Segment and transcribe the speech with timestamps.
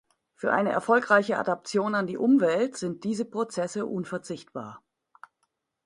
[0.33, 4.81] Für eine erfolgreiche Adaptation an die Umwelt sind diese Prozesse unverzichtbar.